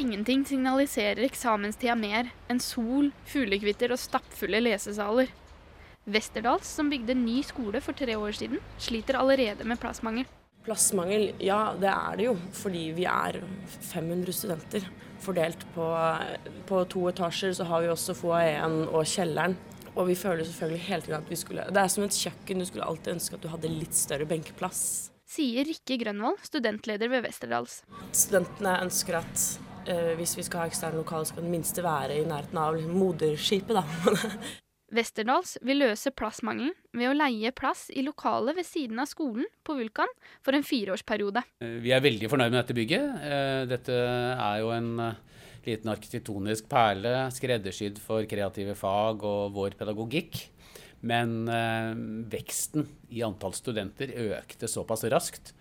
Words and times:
Ingenting 0.00 0.46
signaliserer 0.48 1.26
eksamenstida 1.26 1.92
mer 1.98 2.30
enn 2.48 2.60
sol, 2.64 3.10
fuglekvitter 3.28 3.92
og 3.92 4.00
stappfulle 4.00 4.62
lesesaler. 4.62 5.28
Westerdals, 6.08 6.70
som 6.72 6.88
bygde 6.88 7.12
ny 7.18 7.42
skole 7.44 7.82
for 7.84 7.92
tre 7.98 8.14
år 8.16 8.32
siden, 8.38 8.62
sliter 8.80 9.18
allerede 9.20 9.66
med 9.68 9.76
plassmangel. 9.82 10.24
Plassmangel, 10.64 11.34
ja 11.44 11.74
det 11.76 11.92
er 11.92 12.16
det 12.16 12.30
jo. 12.30 12.34
Fordi 12.62 12.86
vi 12.96 13.04
er 13.12 13.42
500 13.90 14.32
studenter. 14.38 14.88
Fordelt 15.20 15.68
på, 15.74 15.92
på 16.70 16.82
to 16.96 17.06
etasjer 17.12 17.52
så 17.60 17.68
har 17.68 17.84
vi 17.84 17.92
også 17.92 18.16
foajeen 18.16 18.86
og 18.88 19.04
kjelleren. 19.04 19.58
Og 19.92 20.06
vi 20.08 20.16
føler 20.16 20.48
selvfølgelig 20.48 20.84
hele 20.86 21.04
tiden 21.04 21.20
at 21.20 21.28
vi 21.28 21.36
skulle 21.36 21.66
Det 21.68 21.80
er 21.82 21.92
som 21.92 22.06
et 22.06 22.22
kjøkken, 22.24 22.62
du 22.62 22.72
skulle 22.72 22.88
alltid 22.88 23.18
ønske 23.18 23.36
at 23.36 23.44
du 23.44 23.52
hadde 23.52 23.76
litt 23.76 24.00
større 24.00 24.24
benkeplass. 24.32 25.10
Sier 25.28 25.68
Rikke 25.68 26.00
Grønvold, 26.00 26.40
studentleder 26.48 27.12
ved 27.12 27.28
Westerdals. 27.28 27.82
Studentene 28.16 28.80
ønsker 28.86 29.20
at 29.20 29.50
eh, 29.88 30.14
hvis 30.18 30.36
vi 30.38 30.44
skal 30.46 30.64
ha 30.64 30.70
eksterne 30.70 31.00
lokaler, 31.00 31.28
skal 31.28 31.46
det 31.46 31.52
minste 31.52 31.84
være 31.84 32.18
i 32.20 32.26
nærheten 32.28 32.58
av 32.60 32.80
moderskipet, 32.90 33.78
da. 33.78 33.84
Westerdals 34.90 35.54
vil 35.62 35.84
løse 35.84 36.10
plassmangelen 36.10 36.72
ved 36.98 37.12
å 37.12 37.14
leie 37.14 37.52
plass 37.54 37.86
i 37.94 38.02
lokalet 38.02 38.56
ved 38.58 38.66
siden 38.66 38.98
av 38.98 39.06
skolen 39.10 39.46
på 39.66 39.76
Vulkan 39.78 40.10
for 40.42 40.56
en 40.56 40.66
fireårsperiode. 40.66 41.44
Vi 41.62 41.92
er 41.94 42.02
veldig 42.02 42.30
fornøyd 42.32 42.50
med 42.50 42.58
dette 42.58 42.76
bygget. 42.76 43.20
Eh, 43.22 43.60
dette 43.70 43.98
er 44.34 44.56
jo 44.64 44.72
en 44.74 44.90
eh, 45.04 45.20
liten 45.68 45.92
arkitektonisk 45.92 46.66
perle, 46.70 47.28
skreddersydd 47.36 48.02
for 48.02 48.26
kreative 48.30 48.74
fag 48.78 49.22
og 49.22 49.54
vår 49.54 49.78
pedagogikk. 49.78 50.42
Men 51.06 51.46
eh, 51.48 51.94
veksten 52.34 52.90
i 53.14 53.22
antall 53.24 53.54
studenter 53.56 54.10
økte 54.34 54.68
såpass 54.68 55.06
raskt 55.12 55.54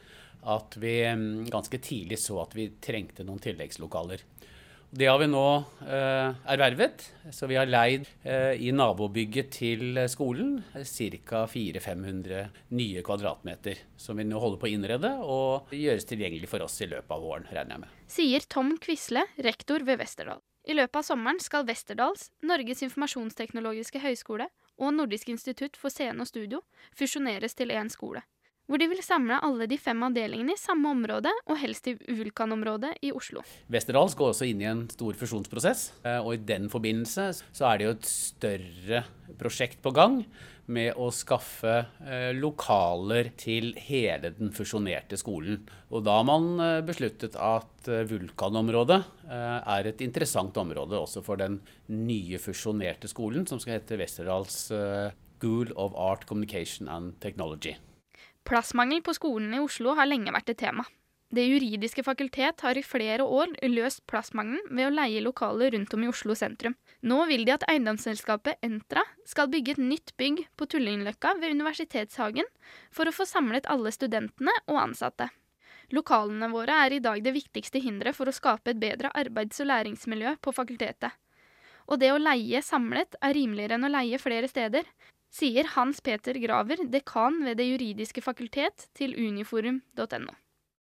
at 0.43 0.77
vi 0.79 1.01
mm, 1.03 1.49
ganske 1.51 1.77
tidlig 1.77 2.19
så 2.19 2.41
at 2.43 2.55
vi 2.55 2.69
trengte 2.81 3.25
noen 3.27 3.41
tilleggslokaler. 3.43 4.23
Det 4.91 5.05
har 5.05 5.19
vi 5.21 5.27
nå 5.29 5.63
eh, 5.85 6.37
ervervet. 6.49 7.03
Så 7.31 7.45
vi 7.47 7.59
har 7.59 7.69
leid 7.69 8.07
eh, 8.23 8.55
i 8.57 8.71
nabobygget 8.73 9.51
til 9.53 9.99
skolen 10.09 10.63
ca. 10.73 11.43
400-500 11.45 12.47
nye 12.73 13.03
kvadratmeter. 13.05 13.83
Som 13.97 14.17
vi 14.17 14.25
nå 14.25 14.41
holder 14.41 14.61
på 14.61 14.65
å 14.65 14.71
innrede 14.73 15.11
og 15.21 15.75
gjøres 15.75 16.09
tilgjengelig 16.09 16.49
for 16.49 16.65
oss 16.65 16.79
i 16.81 16.89
løpet 16.89 17.13
av 17.13 17.21
våren, 17.21 17.45
regner 17.53 17.75
jeg 17.75 17.83
med. 17.83 17.99
Sier 18.09 18.49
Tom 18.49 18.73
Quisle, 18.81 19.27
rektor 19.45 19.85
ved 19.85 20.01
Westerdal. 20.01 20.41
I 20.65 20.73
løpet 20.73 21.03
av 21.03 21.05
sommeren 21.05 21.39
skal 21.41 21.69
Westerdals, 21.69 22.31
Norges 22.45 22.81
informasjonsteknologiske 22.85 24.01
høgskole 24.01 24.49
og 24.81 24.97
Nordisk 24.97 25.29
institutt 25.29 25.77
for 25.77 25.93
scene 25.93 26.25
og 26.25 26.29
studio 26.29 26.63
fusjoneres 26.97 27.53
til 27.57 27.73
én 27.77 27.93
skole 27.93 28.25
hvor 28.69 28.77
de 28.77 28.87
vil 28.91 29.01
samle 29.01 29.39
alle 29.45 29.65
de 29.69 29.79
fem 29.81 30.03
avdelingene 30.05 30.53
i 30.53 30.61
samme 30.61 30.91
område, 30.93 31.31
og 31.49 31.57
helst 31.57 31.89
i 31.89 31.95
Vulkanområdet 31.97 32.93
i 33.05 33.09
Oslo. 33.15 33.41
Westerdals 33.73 34.15
går 34.17 34.35
også 34.35 34.49
inn 34.49 34.61
i 34.61 34.69
en 34.69 34.85
stor 34.93 35.17
fusjonsprosess, 35.17 35.89
eh, 36.05 36.19
og 36.21 36.35
i 36.35 36.43
den 36.51 36.69
forbindelse 36.69 37.31
så 37.41 37.71
er 37.71 37.79
det 37.79 37.87
jo 37.87 37.95
et 37.97 38.11
større 38.11 39.03
prosjekt 39.39 39.81
på 39.81 39.93
gang 39.95 40.21
med 40.69 40.93
å 41.01 41.07
skaffe 41.09 41.79
eh, 42.05 42.29
lokaler 42.37 43.31
til 43.41 43.71
hele 43.87 44.29
den 44.37 44.53
fusjonerte 44.53 45.17
skolen. 45.17 45.63
Og 45.89 46.05
da 46.05 46.19
har 46.19 46.29
man 46.29 46.51
eh, 46.61 46.77
besluttet 46.85 47.39
at 47.41 47.89
Vulkanområdet 47.89 48.99
er 49.29 49.87
et 49.87 50.01
interessant 50.03 50.53
område 50.61 50.99
også 50.99 51.23
for 51.25 51.41
den 51.41 51.57
nye 51.89 52.37
fusjonerte 52.41 53.09
skolen, 53.09 53.47
som 53.49 53.57
skal 53.57 53.79
hete 53.79 53.97
Westerdals 53.97 54.67
School 54.69 55.71
of 55.79 55.95
Art, 55.97 56.27
Communication 56.29 56.91
and 56.91 57.15
Technology. 57.23 57.77
Plassmangel 58.49 59.03
på 59.05 59.13
skolen 59.13 59.51
i 59.53 59.59
Oslo 59.61 59.91
har 59.93 60.07
lenge 60.09 60.31
vært 60.33 60.47
et 60.49 60.57
tema. 60.57 60.81
Det 61.29 61.43
juridiske 61.45 62.01
fakultet 62.01 62.63
har 62.65 62.77
i 62.79 62.81
flere 62.81 63.21
år 63.21 63.51
løst 63.69 64.01
plassmangelen 64.09 64.71
ved 64.73 64.87
å 64.87 64.93
leie 64.95 65.21
lokaler 65.21 65.75
rundt 65.75 65.93
om 65.93 66.01
i 66.01 66.09
Oslo 66.09 66.33
sentrum. 66.33 66.73
Nå 67.05 67.19
vil 67.29 67.43
de 67.45 67.53
at 67.53 67.67
eiendomsselskapet 67.69 68.57
Entra 68.65 69.03
skal 69.29 69.51
bygge 69.53 69.75
et 69.75 69.83
nytt 69.91 70.15
bygg 70.17 70.41
på 70.57 70.65
Tullinløkka 70.65 71.35
ved 71.37 71.53
Universitetshagen 71.59 72.49
for 72.89 73.05
å 73.05 73.13
få 73.13 73.29
samlet 73.29 73.69
alle 73.69 73.93
studentene 73.93 74.57
og 74.65 74.81
ansatte. 74.81 75.29
Lokalene 75.93 76.49
våre 76.49 76.81
er 76.87 76.97
i 76.97 77.03
dag 77.05 77.21
det 77.21 77.35
viktigste 77.37 77.83
hinderet 77.85 78.17
for 78.17 78.25
å 78.25 78.33
skape 78.33 78.73
et 78.73 78.81
bedre 78.81 79.13
arbeids- 79.13 79.61
og 79.61 79.69
læringsmiljø 79.69 80.39
på 80.41 80.57
fakultetet. 80.57 81.13
Og 81.85 82.01
det 82.01 82.09
å 82.13 82.17
leie 82.17 82.65
samlet 82.65 83.13
er 83.21 83.37
rimeligere 83.37 83.77
enn 83.77 83.85
å 83.85 83.93
leie 83.93 84.17
flere 84.17 84.49
steder, 84.49 84.89
sier 85.29 85.67
Hans 85.75 86.01
Peter 86.01 86.37
Graver, 86.41 86.83
dekan 86.89 87.43
ved 87.45 87.59
Det 87.59 87.67
juridiske 87.69 88.21
fakultet, 88.21 88.89
til 88.97 89.15
uniforum.no. 89.15 90.33